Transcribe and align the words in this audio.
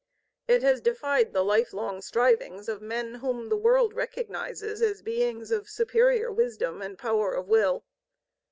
It 0.47 0.63
has 0.63 0.81
defied 0.81 1.31
the 1.31 1.43
life 1.43 1.73
long 1.73 2.01
strivings 2.01 2.67
of 2.67 2.81
men 2.81 3.13
whom 3.13 3.49
the 3.49 3.55
world 3.55 3.93
recognizes 3.93 4.81
as 4.81 5.03
beings 5.03 5.51
of 5.51 5.69
superior 5.69 6.31
wisdom 6.31 6.81
and 6.81 6.97
power 6.97 7.35
of 7.35 7.47
will. 7.47 7.85